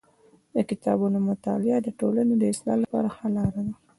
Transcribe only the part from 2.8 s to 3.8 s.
لپاره ښه لار ده.